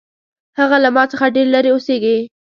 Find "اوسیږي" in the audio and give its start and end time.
1.73-2.17